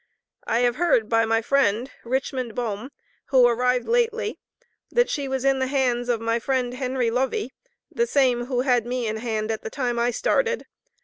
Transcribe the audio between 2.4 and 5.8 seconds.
Bohm, who arrived lately, that she was in the